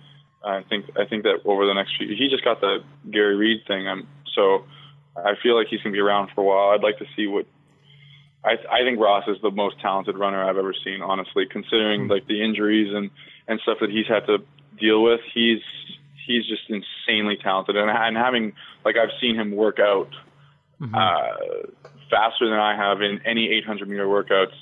[0.44, 2.78] I think I think that over the next few, he just got the
[3.10, 3.88] Gary Reed thing.
[3.88, 4.64] I'm so
[5.16, 6.70] I feel like he's gonna be around for a while.
[6.70, 7.46] I'd like to see what
[8.44, 11.00] I, I think Ross is the most talented runner I've ever seen.
[11.00, 13.10] Honestly, considering like the injuries and
[13.48, 14.38] and stuff that he's had to
[14.78, 15.60] deal with, he's
[16.26, 17.76] he's just insanely talented.
[17.76, 18.52] And, and having
[18.84, 20.10] like I've seen him work out
[20.80, 20.94] mm-hmm.
[20.94, 21.68] uh,
[22.10, 24.54] faster than I have in any 800 meter workouts,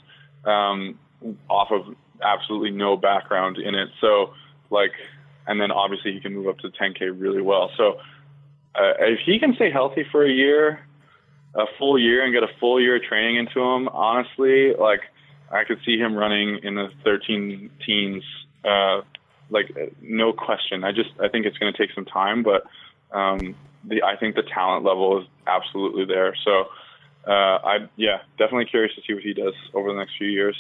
[0.49, 0.99] um,
[1.49, 3.89] off of absolutely no background in it.
[4.01, 4.35] So
[4.71, 4.93] like,
[5.47, 7.71] and then obviously he can move up to 10k really well.
[7.77, 7.99] So
[8.75, 10.81] uh, if he can stay healthy for a year
[11.55, 15.01] a full year and get a full year of training into him, honestly, like
[15.51, 18.23] I could see him running in the 13 teens,
[18.65, 19.01] uh,
[19.51, 20.85] like no question.
[20.85, 22.65] I just I think it's going to take some time, but
[23.17, 26.37] um, the I think the talent level is absolutely there.
[26.45, 26.67] So
[27.27, 30.57] uh, I yeah, definitely curious to see what he does over the next few years.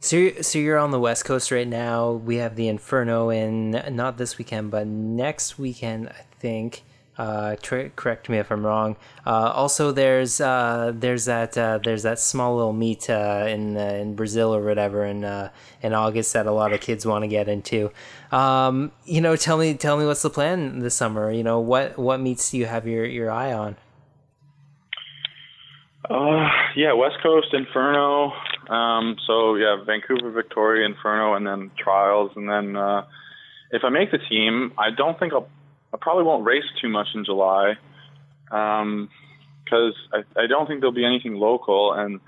[0.00, 2.12] So, so you're on the West Coast right now.
[2.12, 6.82] We have the Inferno in not this weekend, but next weekend, I think.
[7.18, 8.96] Uh, correct me if I'm wrong.
[9.24, 13.80] Uh, also, there's uh, there's that uh, there's that small little meet uh, in uh,
[13.80, 15.24] in Brazil or whatever in
[15.80, 17.90] in August that a lot of kids want to get into.
[18.32, 21.32] Um, you know, tell me tell me what's the plan this summer.
[21.32, 23.76] You know, what what meets do you have your your eye on?
[26.76, 28.32] yeah, West Coast Inferno.
[28.68, 32.76] Um, so yeah, Vancouver, Victoria, Inferno, and then trials, and then
[33.70, 35.48] if I make the team, I don't think I'll
[35.96, 37.74] I probably won't race too much in July
[38.44, 39.08] because um,
[40.12, 41.94] I, I don't think there'll be anything local.
[41.94, 42.20] And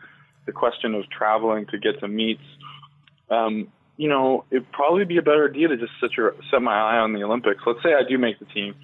[0.46, 2.42] the question of traveling to get to meets,
[3.30, 6.72] um, you know, it'd probably be a better idea to just set, your, set my
[6.72, 7.60] eye on the Olympics.
[7.66, 8.74] Let's say I do make the team.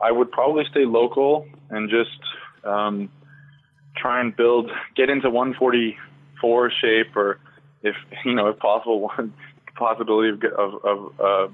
[0.00, 2.20] I would probably stay local and just
[2.64, 3.10] um,
[3.96, 7.40] try and build, get into 144 shape, or
[7.82, 9.34] if you know, if possible, one
[9.74, 11.48] possibility of of, of uh,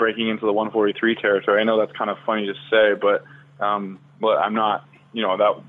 [0.00, 1.60] breaking into the 143 territory.
[1.60, 3.22] I know that's kind of funny to say, but
[3.64, 4.84] um, but I'm not.
[5.12, 5.62] You know that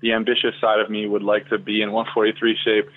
[0.00, 2.88] the ambitious side of me would like to be in 143 shape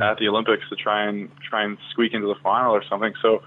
[0.00, 3.14] at the Olympics to try and try and squeak into the final or something.
[3.22, 3.42] So,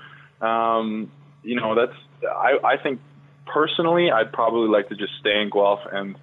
[0.45, 1.11] um,
[1.43, 1.97] you know, that's
[2.27, 2.99] I, I think
[3.45, 6.17] personally, I'd probably like to just stay in Guelph and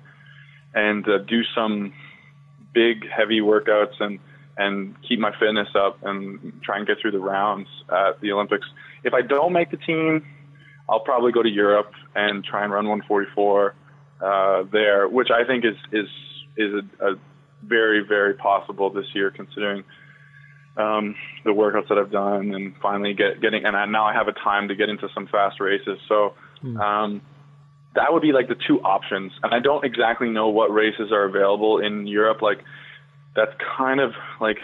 [0.74, 1.92] and uh, do some
[2.74, 4.18] big heavy workouts and
[4.56, 8.66] and keep my fitness up and try and get through the rounds at the Olympics.
[9.04, 10.24] If I don't make the team,
[10.88, 13.74] I'll probably go to Europe and try and run 144
[14.20, 16.08] uh, there, which I think is is
[16.56, 17.14] is a, a
[17.62, 19.84] very very possible this year considering
[20.76, 24.28] um, the workouts that I've done and finally get getting and I, now I have
[24.28, 25.98] a time to get into some fast races.
[26.08, 26.76] So hmm.
[26.80, 27.22] um,
[27.94, 29.32] that would be like the two options.
[29.42, 32.42] And I don't exactly know what races are available in Europe.
[32.42, 32.62] Like
[33.34, 34.58] that's kind of like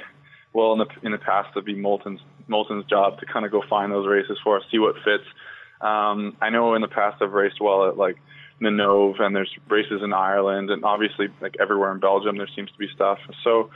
[0.52, 3.62] well in the in the past it'd be Moulton's Moulton's job to kind of go
[3.68, 5.24] find those races for us, see what fits.
[5.82, 8.16] Um, I know in the past I've raced well at like
[8.60, 12.78] Ninove and there's races in Ireland and obviously like everywhere in Belgium there seems to
[12.78, 13.18] be stuff.
[13.42, 13.70] So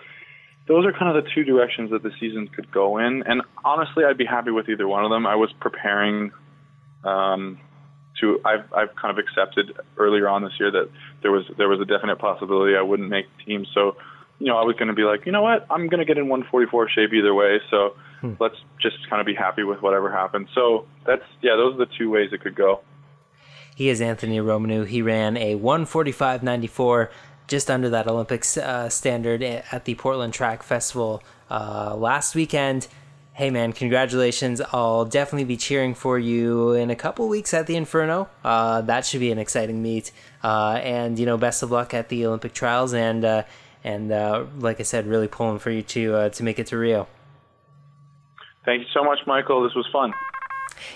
[0.68, 3.22] those are kind of the two directions that the season could go in.
[3.26, 5.26] And honestly, I'd be happy with either one of them.
[5.26, 6.32] I was preparing
[7.04, 7.58] um,
[8.20, 8.40] to.
[8.44, 10.90] I've I've kind of accepted earlier on this year that
[11.22, 13.68] there was there was a definite possibility I wouldn't make teams.
[13.74, 13.96] So
[14.38, 16.18] you know, I was going to be like, you know what, I'm going to get
[16.18, 17.58] in 144 shape either way.
[17.70, 18.34] So hmm.
[18.38, 20.48] let's just kind of be happy with whatever happens.
[20.54, 22.80] So that's yeah, those are the two ways it could go.
[23.74, 24.86] He is Anthony Romaniw.
[24.86, 27.10] He ran a 145.94,
[27.46, 32.88] just under that Olympics uh, standard at the Portland Track Festival uh, last weekend.
[33.34, 34.62] Hey man, congratulations!
[34.72, 38.30] I'll definitely be cheering for you in a couple weeks at the Inferno.
[38.42, 40.10] Uh, that should be an exciting meet.
[40.42, 43.42] Uh, and you know, best of luck at the Olympic trials and uh,
[43.84, 46.78] and uh, like I said, really pulling for you to uh, to make it to
[46.78, 47.08] Rio.
[48.66, 49.62] Thank you so much, Michael.
[49.62, 50.12] This was fun.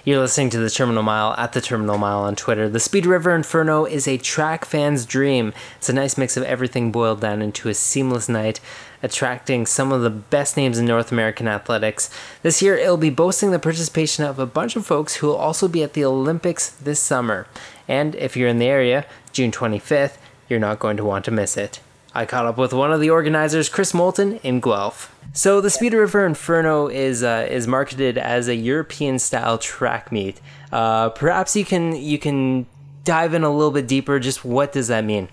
[0.05, 2.69] You're listening to the Terminal Mile at the Terminal Mile on Twitter.
[2.69, 5.55] The Speed River Inferno is a track fan's dream.
[5.77, 8.61] It's a nice mix of everything boiled down into a seamless night,
[9.05, 12.11] attracting some of the best names in North American athletics.
[12.43, 15.69] This year, it'll be boasting the participation of a bunch of folks who will also
[15.69, 17.47] be at the Olympics this summer.
[17.87, 21.57] And if you're in the area, June 25th, you're not going to want to miss
[21.57, 21.81] it.
[22.15, 25.15] I caught up with one of the organizers, Chris Moulton, in Guelph.
[25.33, 30.41] So the Speed River Inferno is uh, is marketed as a European style track meet.
[30.73, 32.67] Uh, perhaps you can you can
[33.05, 34.19] dive in a little bit deeper.
[34.19, 35.29] Just what does that mean?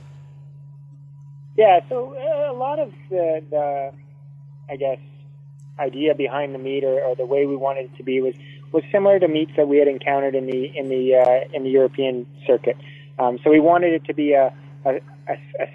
[1.57, 3.91] Yeah, so uh, a lot of the, the
[4.69, 4.99] I guess
[5.79, 8.35] idea behind the meet or, or, the way we wanted it to be was
[8.71, 11.71] was similar to meets that we had encountered in the in the uh, in the
[11.71, 12.77] European circuit.
[13.17, 14.53] Um, so we wanted it to be a,
[14.85, 14.89] a
[15.27, 15.67] a, a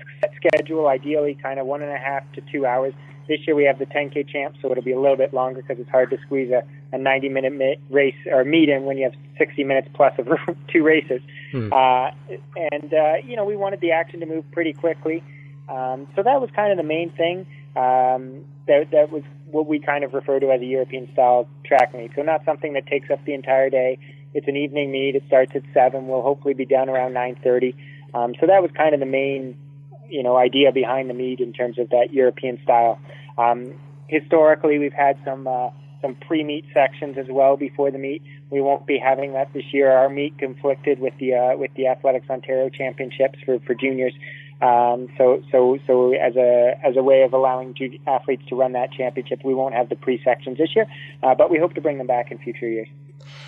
[0.46, 2.94] schedule, ideally kind of one and a half to two hours.
[3.28, 5.78] This year we have the 10K champ, so it'll be a little bit longer because
[5.81, 6.62] it's hard to squeeze a,
[6.94, 10.28] a 90 minute mi- race or meet in when you have 60 minutes plus of
[10.72, 11.20] two races.
[11.52, 11.72] Hmm.
[11.72, 12.11] Uh,
[12.72, 15.22] and, uh, you know, we wanted the action to move pretty quickly.
[15.68, 17.46] Um, so that was kind of the main thing.
[17.76, 21.94] Um, that, that was what we kind of refer to as a European style track
[21.94, 22.11] meet.
[22.16, 23.98] So not something that takes up the entire day.
[24.35, 25.14] It's an evening meet.
[25.14, 26.09] It starts at 7.
[26.09, 27.74] We'll hopefully be done around 9.30.
[28.14, 29.57] Um, so that was kind of the main,
[30.12, 32.98] you know, idea behind the meet in terms of that European style.
[33.38, 33.72] Um,
[34.09, 35.70] historically, we've had some uh,
[36.03, 38.22] some pre-meet sections as well before the meet.
[38.51, 39.90] We won't be having that this year.
[39.90, 44.12] Our meet conflicted with the uh, with the Athletics Ontario Championships for for juniors.
[44.61, 47.75] Um, so so so as a as a way of allowing
[48.07, 50.87] athletes to run that championship, we won't have the pre sections this year,
[51.22, 52.88] uh, but we hope to bring them back in future years.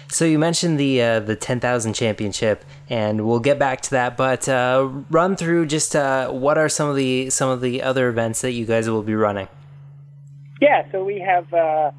[0.08, 4.16] So you mentioned the uh, the ten thousand championship, and we'll get back to that.
[4.16, 8.08] But uh, run through just uh, what are some of the some of the other
[8.08, 9.48] events that you guys will be running.
[10.60, 11.90] Yeah, so we have uh,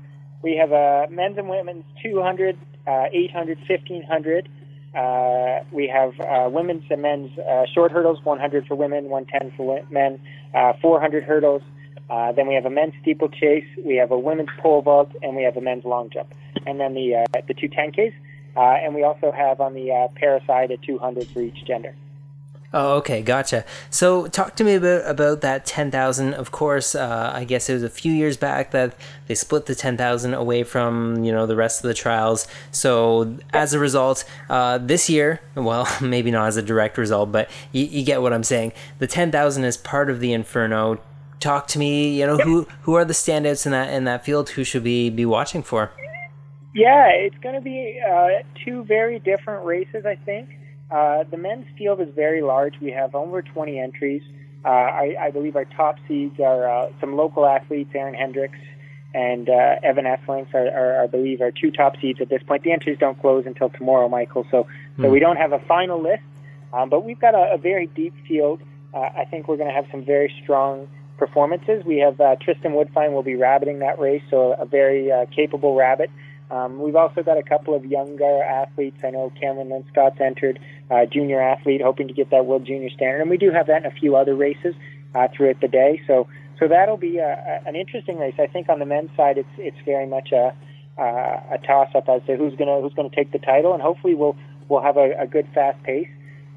[0.42, 2.58] we have a men's and women's 200,
[2.88, 4.50] uh, 800, 1500.
[4.96, 6.14] Uh, we have
[6.54, 7.32] women's and men's
[7.74, 10.22] short hurdles, 100 for women, 110 for men,
[10.82, 11.62] 400 hurdles.
[12.08, 15.58] then we have a men's steeplechase, we have a women's pole vault, and we have
[15.58, 16.34] a men's long jump
[16.66, 18.14] and then the uh, the two 10Ks.
[18.58, 21.94] Uh, and we also have on the uh, para side a 200 for each gender.
[22.78, 23.64] Oh, okay, gotcha.
[23.90, 26.34] So, talk to me about about that ten thousand.
[26.34, 28.98] Of course, uh, I guess it was a few years back that
[29.28, 32.50] they split the ten thousand away from you know the rest of the trials.
[32.72, 37.50] So, as a result, uh, this year, well, maybe not as a direct result, but
[37.72, 38.74] you, you get what I'm saying.
[39.00, 41.00] The ten thousand is part of the Inferno.
[41.40, 42.20] Talk to me.
[42.20, 42.46] You know yep.
[42.46, 44.50] who who are the standouts in that in that field?
[44.50, 45.92] Who should we be watching for?
[46.76, 50.50] Yeah, it's going to be uh, two very different races, I think.
[50.92, 52.76] Uh, the men's field is very large.
[52.82, 54.22] We have over 20 entries.
[54.64, 58.58] Uh, I, I believe our top seeds are uh, some local athletes, Aaron Hendricks
[59.14, 62.64] and uh, Evan Esselink, are, are, I believe, our two top seeds at this point.
[62.64, 65.10] The entries don't close until tomorrow, Michael, so, so hmm.
[65.10, 66.24] we don't have a final list.
[66.74, 68.62] Um, but we've got a, a very deep field.
[68.94, 71.86] Uh, I think we're going to have some very strong performances.
[71.86, 75.76] We have uh, Tristan Woodfine will be rabbiting that race, so a very uh, capable
[75.76, 76.12] rabbit.
[76.52, 78.98] Um, we've also got a couple of younger athletes.
[79.04, 80.60] I know Cameron Linscott's entered,
[80.92, 83.84] uh, junior athlete, hoping to get that World Junior Standard, and we do have that
[83.84, 84.76] in a few other races
[85.16, 86.02] uh, throughout the day.
[86.06, 86.28] So,
[86.60, 88.36] so that'll be a, a, an interesting race.
[88.40, 90.54] I think on the men's side, it's it's very much a
[90.98, 94.36] a toss up as to who's gonna who's gonna take the title, and hopefully we'll
[94.70, 96.08] we'll have a, a good fast pace.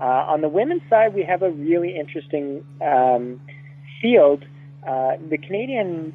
[0.01, 3.41] Uh, on the women's side, we have a really interesting um,
[4.01, 4.45] field.
[4.87, 6.13] Uh, the Canadian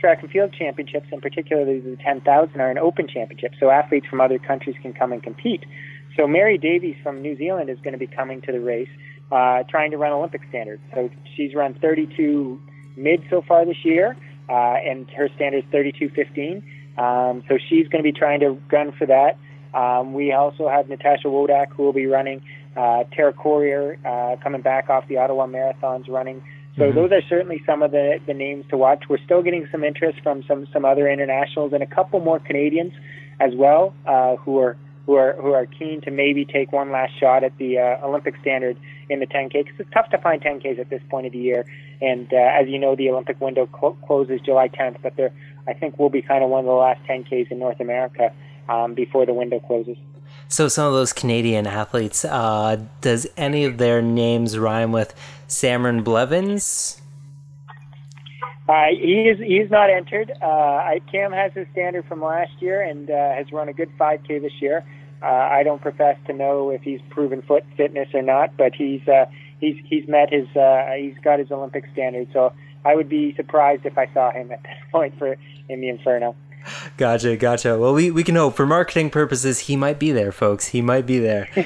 [0.00, 4.20] track and field championships, and particularly the 10,000, are an open championship, so athletes from
[4.20, 5.64] other countries can come and compete.
[6.16, 8.88] So Mary Davies from New Zealand is going to be coming to the race,
[9.30, 10.82] uh, trying to run Olympic standards.
[10.94, 12.60] So she's run 32
[12.96, 14.16] mid so far this year,
[14.48, 16.62] uh, and her standard is 32.15.
[16.98, 19.38] Um, so she's going to be trying to gun for that.
[19.72, 22.42] Um, we also have Natasha Wodak who will be running.
[22.76, 26.42] Uh, Tara Korir uh, coming back off the Ottawa Marathons running.
[26.80, 26.96] So mm-hmm.
[26.98, 29.04] those are certainly some of the, the names to watch.
[29.06, 32.94] We're still getting some interest from some, some other internationals and a couple more Canadians
[33.38, 37.12] as well uh, who are who are who are keen to maybe take one last
[37.20, 38.78] shot at the uh, Olympic standard
[39.10, 41.66] in the 10K because it's tough to find 10Ks at this point of the year.
[42.00, 45.32] And uh, as you know, the Olympic window cl- closes July 10th, but there
[45.68, 48.32] I think we'll be kind of one of the last 10Ks in North America
[48.70, 49.98] um, before the window closes.
[50.48, 55.14] So some of those Canadian athletes, uh, does any of their names rhyme with
[55.50, 57.00] Cameron Levins?
[58.68, 60.30] Uh, he is he's not entered.
[60.40, 64.40] Uh, Cam has his standard from last year and uh, has run a good 5K
[64.40, 64.84] this year.
[65.22, 69.06] Uh, I don't profess to know if he's proven foot fitness or not, but he's
[69.08, 69.26] uh,
[69.58, 72.28] he's he's met his uh, he's got his Olympic standard.
[72.32, 72.52] So
[72.84, 75.36] I would be surprised if I saw him at this point for
[75.68, 76.36] in the Inferno.
[76.96, 77.78] Gotcha, gotcha.
[77.78, 80.68] Well, we, we can hope for marketing purposes he might be there, folks.
[80.68, 81.48] He might be there.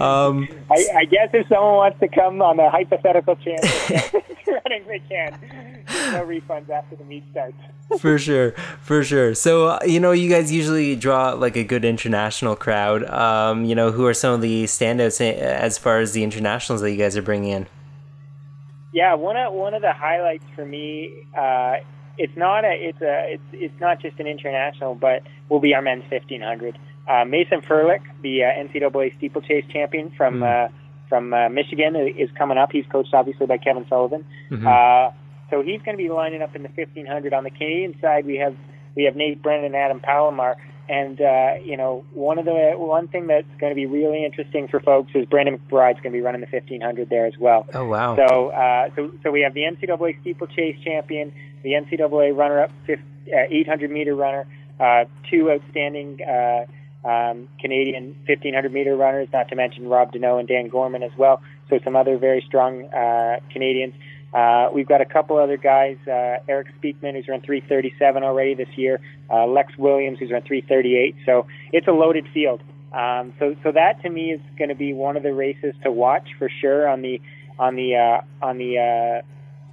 [0.00, 3.64] um, I, I, guess if someone wants to come on a hypothetical chance
[4.46, 5.84] running, they can.
[6.12, 7.56] no refunds after the meet starts.
[8.00, 9.34] for sure, for sure.
[9.34, 13.04] So uh, you know, you guys usually draw like a good international crowd.
[13.04, 16.90] Um, you know, who are some of the standouts as far as the internationals that
[16.90, 17.66] you guys are bringing in?
[18.92, 21.26] Yeah, one of one of the highlights for me.
[21.36, 21.76] Uh,
[22.18, 25.82] it's not a it's a it's it's not just an international, but will be our
[25.82, 26.78] men's 1500.
[27.08, 30.66] Uh, Mason Ferlic, the uh, NCAA steeplechase champion from mm.
[30.66, 30.72] uh,
[31.08, 32.70] from uh, Michigan, is coming up.
[32.72, 34.24] He's coached obviously by Kevin Sullivan.
[34.50, 34.66] Mm-hmm.
[34.66, 35.10] Uh,
[35.50, 37.34] so he's going to be lining up in the 1500.
[37.34, 38.56] On the Canadian side, we have
[38.94, 40.56] we have Nate Brannen and Adam Palamar.
[40.88, 44.68] And uh, you know, one of the one thing that's going to be really interesting
[44.68, 47.66] for folks is Brandon McBride's going to be running the 1500 there as well.
[47.72, 48.16] Oh wow!
[48.16, 52.70] So uh, so so we have the NCAA steeplechase champion, the NCAA runner-up
[53.28, 54.46] 800 uh, meter runner,
[54.80, 56.66] uh, two outstanding uh,
[57.08, 61.40] um, Canadian 1500 meter runners, not to mention Rob Denault and Dan Gorman as well.
[61.68, 63.94] So some other very strong uh, Canadians.
[64.32, 68.68] Uh, we've got a couple other guys, uh, Eric Speakman, who's run 337 already this
[68.76, 71.16] year, uh, Lex Williams, who's run 338.
[71.26, 72.62] So it's a loaded field.
[72.92, 75.90] Um, so, so that to me is going to be one of the races to
[75.90, 77.20] watch for sure on the
[77.58, 79.26] on the uh, on the uh,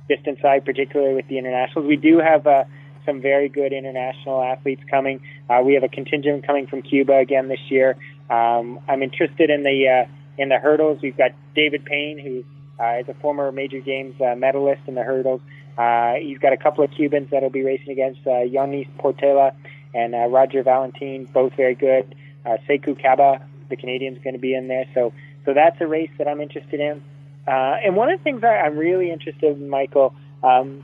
[0.09, 1.87] distance side, particularly with the internationals.
[1.87, 2.65] We do have uh,
[3.05, 5.21] some very good international athletes coming.
[5.49, 7.95] Uh, we have a contingent coming from Cuba again this year.
[8.29, 10.99] Um, I'm interested in the uh, in the hurdles.
[11.01, 15.03] We've got David Payne, who uh, is a former Major Games uh, medalist in the
[15.03, 15.41] hurdles.
[15.77, 19.53] Uh, he's got a couple of Cubans that'll be racing against uh, Yonis Portela
[19.93, 22.15] and uh, Roger Valentin, both very good.
[22.45, 24.85] Uh, Sekou Kaba, the Canadian's going to be in there.
[24.93, 25.13] So,
[25.45, 27.03] so that's a race that I'm interested in.
[27.49, 30.83] Uh, and one of the things I'm really interested in, Michael, um,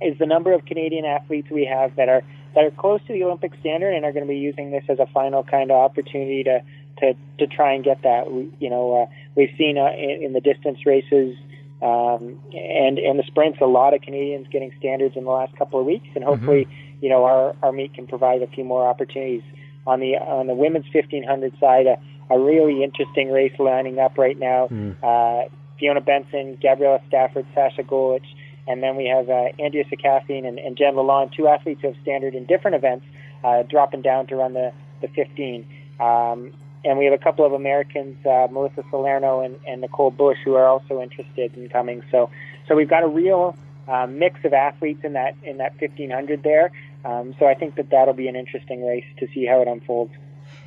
[0.00, 2.22] is the number of Canadian athletes we have that are
[2.54, 4.98] that are close to the Olympic standard and are going to be using this as
[4.98, 6.60] a final kind of opportunity to
[6.98, 8.30] to to try and get that.
[8.30, 11.36] We, you know, uh, we've seen uh, in, in the distance races
[11.82, 15.80] um, and and the sprints a lot of Canadians getting standards in the last couple
[15.80, 16.34] of weeks, and mm-hmm.
[16.34, 17.04] hopefully, mm-hmm.
[17.04, 19.42] you know, our our meet can provide a few more opportunities
[19.86, 21.86] on the on the women's 1500 side.
[21.86, 24.66] A, a really interesting race lining up right now.
[24.66, 24.96] Mm.
[25.00, 28.26] Uh, Fiona Benson, Gabriela Stafford, Sasha Gollish,
[28.66, 31.96] and then we have uh, Andrea Seccafien and, and Gen Lalonde, two athletes who have
[32.02, 33.06] standard in different events,
[33.44, 35.66] uh, dropping down to run the, the 15.
[36.00, 36.52] Um,
[36.84, 40.54] and we have a couple of Americans, uh, Melissa Salerno and, and Nicole Bush, who
[40.54, 42.02] are also interested in coming.
[42.10, 42.30] So,
[42.68, 43.56] so we've got a real
[43.88, 46.72] uh, mix of athletes in that in that 1500 there.
[47.04, 50.12] Um, so I think that that'll be an interesting race to see how it unfolds.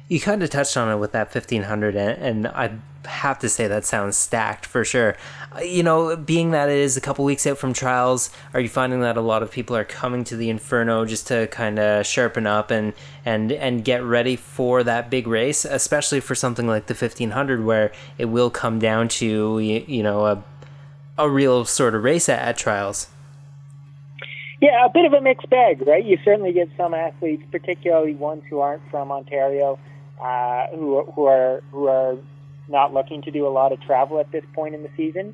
[0.09, 2.71] You kind of touched on it with that 1500, and, I
[3.05, 5.15] have to say that sounds stacked for sure.
[5.63, 9.01] You know, being that it is a couple weeks out from trials, are you finding
[9.01, 12.45] that a lot of people are coming to the Inferno just to kind of sharpen
[12.45, 12.93] up and
[13.23, 17.91] and and get ready for that big race, especially for something like the 1500, where
[18.17, 20.43] it will come down to you, you know a
[21.17, 23.07] a real sort of race at, at trials?
[24.61, 26.03] Yeah, a bit of a mixed bag, right?
[26.03, 29.79] You certainly get some athletes, particularly ones who aren't from Ontario,
[30.21, 32.17] uh, who who are who are
[32.67, 35.33] not looking to do a lot of travel at this point in the season,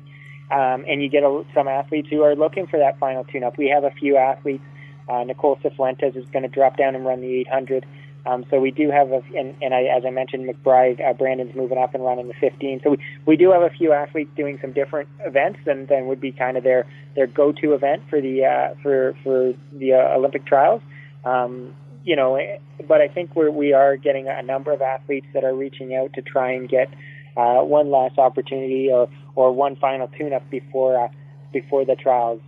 [0.50, 3.58] um, and you get a, some athletes who are looking for that final tune-up.
[3.58, 4.64] We have a few athletes.
[5.08, 7.86] Uh, Nicole Sifuentes is going to drop down and run the 800.
[8.26, 11.54] Um, so we do have, a, and, and I, as I mentioned, McBride, uh, Brandon's
[11.54, 12.80] moving up and running the 15.
[12.82, 16.20] So we, we do have a few athletes doing some different events, and then would
[16.20, 20.44] be kind of their their go-to event for the uh, for for the uh, Olympic
[20.44, 20.82] trials.
[21.24, 21.72] Um,
[22.06, 22.40] you know,
[22.88, 26.14] but I think we're we are getting a number of athletes that are reaching out
[26.14, 26.88] to try and get
[27.36, 31.08] uh, one last opportunity or or one final tune-up before uh,
[31.52, 32.40] before the trials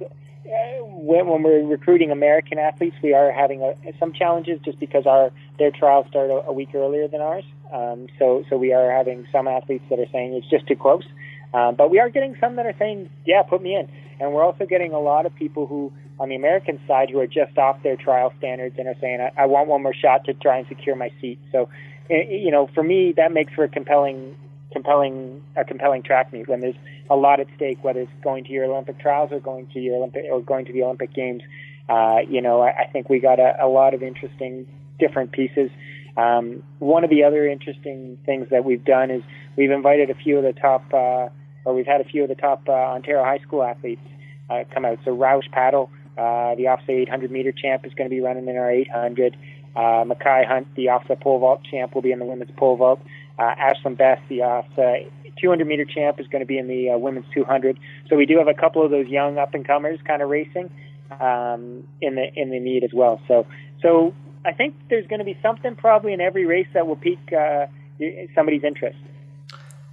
[0.99, 5.31] when, when we're recruiting American athletes, we are having a, some challenges just because our
[5.59, 7.45] their trials start a, a week earlier than ours.
[7.73, 11.05] Um, so so we are having some athletes that are saying it's just too close.
[11.55, 13.89] Um, but we are getting some that are saying, yeah, put me in.
[14.21, 17.27] And we're also getting a lot of people who, on the American side, who are
[17.27, 20.35] just off their trial standards and are saying, I, I want one more shot to
[20.35, 21.39] try and secure my seat.
[21.53, 21.69] So,
[22.11, 24.37] you know, for me, that makes for a compelling
[24.73, 26.77] compelling a compelling track meet when there's
[27.09, 29.97] a lot at stake, whether it's going to your Olympic trials or going to your
[29.97, 31.43] Olympic or going to the Olympic Games.
[31.89, 34.67] Uh, you know, I, I think we got a, a lot of interesting
[34.99, 35.71] different pieces.
[36.19, 39.23] Um, one of the other interesting things that we've done is
[39.57, 41.29] we've invited a few of the top, uh,
[41.65, 44.03] or we've had a few of the top uh, Ontario high school athletes
[44.51, 44.99] uh, come out.
[45.05, 48.57] So Roush Paddle, uh, the OFSAA 800 meter champ, is going to be running in
[48.57, 49.37] our 800.
[49.77, 53.01] Uh, Mackay Hunt, the OFSAA pole vault champ, will be in the women's pole vault.
[53.39, 54.63] Uh, Ashlyn Best, the uh,
[55.41, 57.79] 200 meter champ, is going to be in the uh, women's 200.
[58.09, 60.71] So we do have a couple of those young up and comers kind of racing
[61.21, 63.21] um, in the in the meet as well.
[63.29, 63.47] So
[63.81, 64.15] so
[64.45, 67.67] I think there's going to be something probably in every race that will pique uh,
[68.35, 68.99] somebody's interest.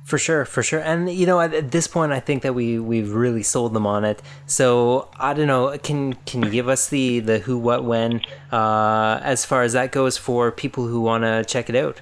[0.05, 3.11] For sure, for sure, and you know, at, this point, I think that we we've
[3.11, 4.21] really sold them on it.
[4.45, 5.75] So I don't know.
[5.79, 9.91] Can can you give us the the who, what, when, uh, as far as that
[9.91, 12.01] goes for people who want to check it out?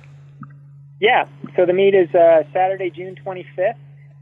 [1.00, 3.76] Yeah, so the meet is uh, Saturday, June 25th.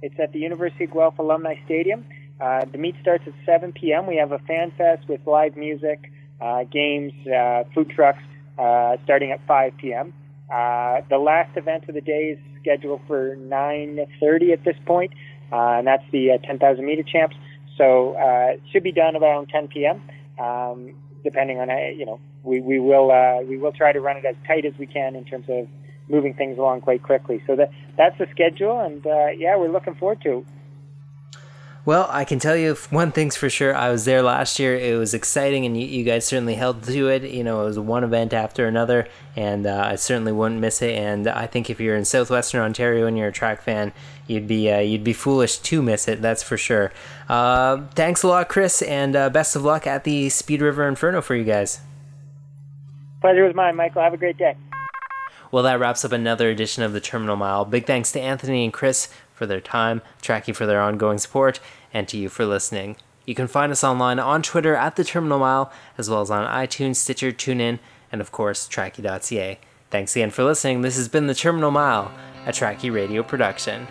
[0.03, 2.05] It's at the University of Guelph Alumni Stadium.
[2.39, 4.05] Uh, the meet starts at 7 p.m.
[4.05, 8.21] We have a fan fest with live music, uh, games, uh, food trucks
[8.59, 10.13] uh, starting at 5 p.m.
[10.51, 15.13] Uh, the last event of the day is scheduled for 9:30 at this point,
[15.51, 17.35] uh, and that's the uh, 10,000 meter champs.
[17.77, 20.01] So uh, it should be done around 10 p.m.
[20.37, 20.93] Um,
[21.23, 24.25] depending on uh, you know we we will uh, we will try to run it
[24.25, 25.67] as tight as we can in terms of
[26.09, 27.41] moving things along quite quickly.
[27.47, 30.45] So that that's the schedule, and uh, yeah, we're looking forward to.
[31.83, 33.75] Well, I can tell you one thing's for sure.
[33.75, 34.75] I was there last year.
[34.75, 37.23] It was exciting, and you, you guys certainly held to it.
[37.23, 40.95] You know, it was one event after another, and uh, I certainly wouldn't miss it.
[40.95, 43.93] And I think if you're in southwestern Ontario and you're a track fan,
[44.27, 46.21] you'd be uh, you'd be foolish to miss it.
[46.21, 46.91] That's for sure.
[47.27, 51.19] Uh, thanks a lot, Chris, and uh, best of luck at the Speed River Inferno
[51.19, 51.81] for you guys.
[53.21, 54.03] Pleasure was mine, Michael.
[54.03, 54.55] Have a great day.
[55.51, 57.65] Well, that wraps up another edition of the Terminal Mile.
[57.65, 59.09] Big thanks to Anthony and Chris
[59.41, 61.59] for their time, Trackie for their ongoing support,
[61.91, 62.95] and to you for listening.
[63.25, 66.45] You can find us online on Twitter at the Terminal Mile, as well as on
[66.45, 67.79] iTunes, Stitcher, TuneIn,
[68.11, 69.57] and of course, Trackie.ca.
[69.89, 70.83] Thanks again for listening.
[70.83, 72.11] This has been the Terminal Mile,
[72.45, 73.87] a Tracky radio production.